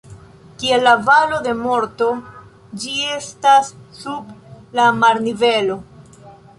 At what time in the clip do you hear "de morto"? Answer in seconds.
1.49-2.09